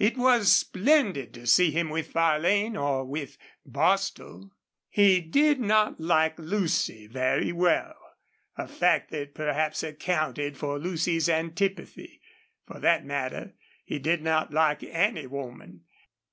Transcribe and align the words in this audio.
It 0.00 0.16
was 0.18 0.50
splendid 0.52 1.32
to 1.34 1.46
see 1.46 1.70
him 1.70 1.90
with 1.90 2.10
Farlane 2.10 2.76
or 2.76 3.04
with 3.04 3.38
Bostil. 3.64 4.50
He 4.88 5.20
did 5.20 5.60
not 5.60 6.00
like 6.00 6.36
Lucy 6.40 7.06
very 7.06 7.52
well, 7.52 7.94
a 8.58 8.66
fact 8.66 9.12
that 9.12 9.32
perhaps 9.32 9.84
accounted 9.84 10.56
for 10.58 10.76
Lucy's 10.80 11.28
antipathy. 11.28 12.20
For 12.66 12.80
that 12.80 13.04
matter, 13.04 13.54
he 13.84 14.00
did 14.00 14.22
not 14.22 14.52
like 14.52 14.82
any 14.82 15.28
woman. 15.28 15.84